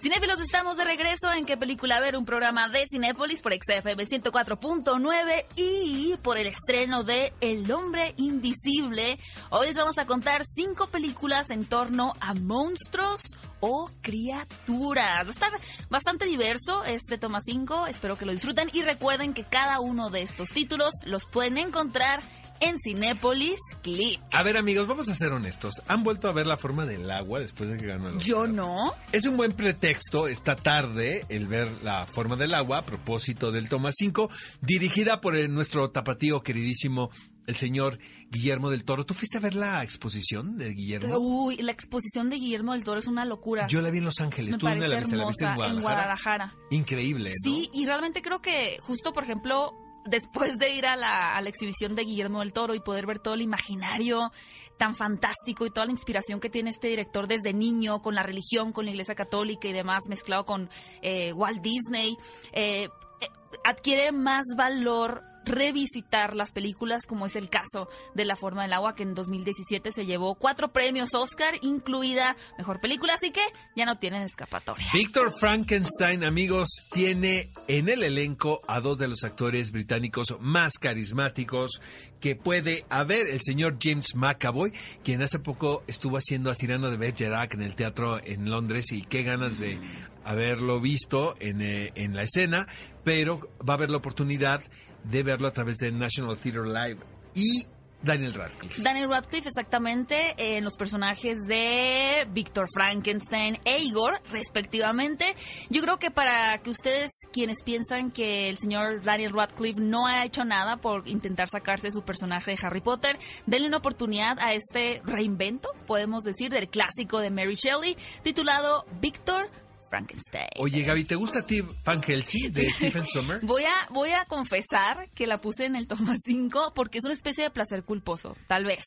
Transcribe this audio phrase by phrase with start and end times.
[0.00, 5.44] Cinéfilos, estamos de regreso en qué película ver, un programa de Cinépolis por XFM 104.9
[5.56, 9.18] y por el estreno de El hombre invisible.
[9.50, 13.22] Hoy les vamos a contar cinco películas en torno a monstruos
[13.58, 15.24] o criaturas.
[15.24, 15.50] Va a estar
[15.90, 20.22] bastante diverso este toma 5, espero que lo disfruten y recuerden que cada uno de
[20.22, 22.22] estos títulos los pueden encontrar
[22.60, 24.20] en Cinépolis Click.
[24.32, 25.74] A ver, amigos, vamos a ser honestos.
[25.88, 28.18] ¿Han vuelto a ver la forma del agua después de que ganó el?
[28.18, 28.94] Yo no.
[29.12, 33.68] Es un buen pretexto esta tarde el ver la forma del agua a propósito del
[33.68, 37.10] toma 5, dirigida por el- nuestro tapatío queridísimo,
[37.46, 37.98] el señor
[38.30, 39.06] Guillermo del Toro.
[39.06, 41.16] ¿Tú fuiste a ver la exposición de Guillermo?
[41.18, 43.66] Uy, la exposición de Guillermo del Toro es una locura.
[43.68, 44.52] Yo la vi en Los Ángeles.
[44.52, 45.16] Me ¿Tú dónde la viste?
[45.16, 45.82] ¿La viste en hermosa en Guadalajara?
[45.94, 46.54] Guadalajara.
[46.70, 47.50] Increíble, ¿no?
[47.50, 49.72] Sí, y realmente creo que justo, por ejemplo,
[50.08, 53.42] después de ir a la, exhibición de Guillermo del Toro y poder ver todo el
[53.42, 54.32] imaginario
[54.76, 58.72] tan fantástico y toda la inspiración que tiene este director desde niño con la religión,
[58.72, 60.70] con la iglesia católica y demás, mezclado con
[61.02, 62.16] eh, Walt Disney,
[62.52, 63.26] eh, eh,
[63.64, 68.94] adquiere más valor revisitar las películas como es el caso de La forma del agua
[68.94, 73.42] que en 2017 se llevó cuatro premios Oscar incluida mejor película así que
[73.74, 74.86] ya no tienen escapatoria.
[74.92, 81.80] Víctor Frankenstein, amigos, tiene en el elenco a dos de los actores británicos más carismáticos
[82.20, 84.72] que puede haber, el señor James McAvoy,
[85.04, 89.02] quien hace poco estuvo haciendo a Cyrano de Bergerac en el teatro en Londres y
[89.02, 89.78] qué ganas de
[90.24, 92.66] haberlo visto en, eh, en la escena,
[93.04, 94.62] pero va a haber la oportunidad
[95.10, 97.00] de verlo a través de National Theatre Live
[97.34, 97.66] y
[98.02, 98.80] Daniel Radcliffe.
[98.80, 105.34] Daniel Radcliffe exactamente en los personajes de Víctor Frankenstein e Igor respectivamente.
[105.68, 110.24] Yo creo que para que ustedes quienes piensan que el señor Daniel Radcliffe no ha
[110.24, 115.02] hecho nada por intentar sacarse su personaje de Harry Potter, denle una oportunidad a este
[115.04, 119.50] reinvento, podemos decir, del clásico de Mary Shelley titulado Víctor
[119.88, 120.48] Frankenstein.
[120.56, 123.40] Oye, Gaby, ¿te gusta a ti Van Helsing de Stephen Sommer?
[123.42, 127.14] Voy a, voy a confesar que la puse en el toma 5 porque es una
[127.14, 128.84] especie de placer culposo, tal vez.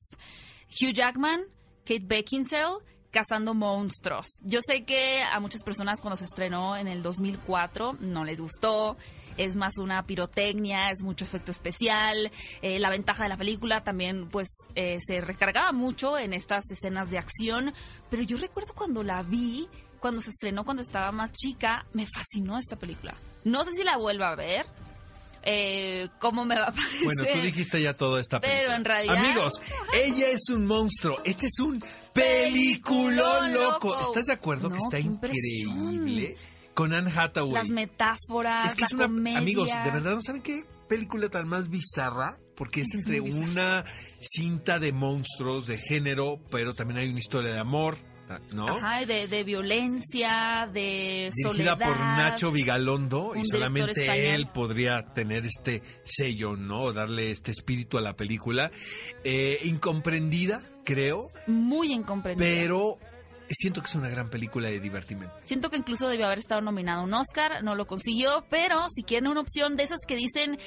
[0.69, 1.41] Hugh Jackman,
[1.85, 2.77] Kate Beckinsale,
[3.11, 4.27] Cazando Monstruos.
[4.43, 8.95] Yo sé que a muchas personas cuando se estrenó en el 2004 no les gustó.
[9.45, 12.31] Es más una pirotecnia, es mucho efecto especial.
[12.61, 17.09] Eh, la ventaja de la película también, pues, eh, se recargaba mucho en estas escenas
[17.11, 17.73] de acción.
[18.09, 19.67] Pero yo recuerdo cuando la vi,
[19.99, 23.15] cuando se estrenó, cuando estaba más chica, me fascinó esta película.
[23.43, 24.65] No sé si la vuelva a ver.
[25.43, 27.03] Eh, ¿Cómo me va a parecer?
[27.03, 28.61] Bueno, tú dijiste ya toda esta película.
[28.63, 29.53] Pero en realidad- Amigos,
[29.93, 31.17] ella es un monstruo.
[31.25, 33.89] Este es un peliculón loco.
[33.89, 34.01] loco.
[34.01, 36.37] ¿Estás de acuerdo No, que está increíble?
[36.73, 37.53] Con Anne Hathaway.
[37.53, 39.05] Las metáforas, es que es una.
[39.07, 39.37] comedia.
[39.39, 42.37] Amigos, de verdad, ¿no saben qué película tan más bizarra?
[42.55, 43.85] Porque es entre una
[44.19, 47.97] cinta de monstruos, de género, pero también hay una historia de amor,
[48.53, 48.67] ¿no?
[48.67, 51.79] Ajá, de, de violencia, de Dirigida soledad.
[51.79, 56.93] por Nacho Vigalondo y solamente él podría tener este sello, ¿no?
[56.93, 58.71] Darle este espíritu a la película.
[59.23, 62.45] Eh, incomprendida, creo, Muy incomprendida.
[62.47, 62.97] pero
[63.53, 65.33] siento que es una gran película de divertimento.
[65.43, 69.03] Siento que incluso debió haber estado nominado a un Oscar, no lo consiguió, pero si
[69.03, 70.59] quieren una opción de esas que dicen,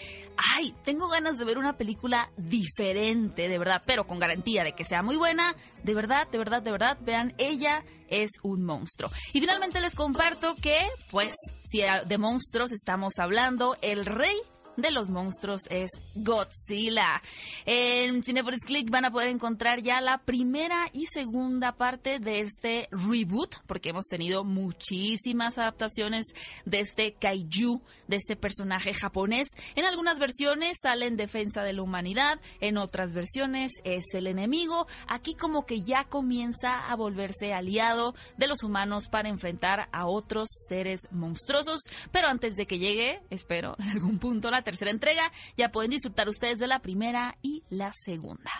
[0.55, 4.84] ay, tengo ganas de ver una película diferente, de verdad, pero con garantía de que
[4.84, 9.11] sea muy buena, de verdad, de verdad, de verdad, vean, ella es un monstruo.
[9.33, 10.78] Y finalmente les comparto que,
[11.11, 11.34] pues,
[11.69, 14.37] si de monstruos estamos hablando, el rey
[14.76, 17.22] de los monstruos es Godzilla.
[17.64, 22.88] En Cinepolis Click van a poder encontrar ya la primera y segunda parte de este
[22.90, 26.26] reboot, porque hemos tenido muchísimas adaptaciones
[26.64, 29.48] de este kaiju, de este personaje japonés.
[29.76, 34.86] En algunas versiones sale en defensa de la humanidad, en otras versiones es el enemigo.
[35.06, 40.48] Aquí como que ya comienza a volverse aliado de los humanos para enfrentar a otros
[40.68, 41.80] seres monstruosos.
[42.10, 46.28] Pero antes de que llegue, espero, en algún punto la tercera entrega, ya pueden disfrutar
[46.28, 48.51] ustedes de la primera y la segunda.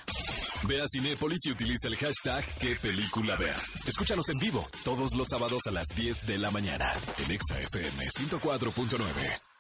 [0.67, 2.79] Ve a Cinépolis y utiliza el hashtag qué.
[3.87, 6.87] Escúchanos en vivo todos los sábados a las 10 de la mañana
[7.19, 9.54] en Exa FM 104.9.